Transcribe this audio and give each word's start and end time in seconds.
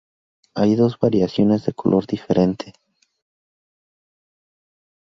Hay 0.55 0.73
dos 0.75 0.97
variaciones 0.97 1.63
de 1.67 1.73
color 1.73 2.07
diferente. 2.07 2.73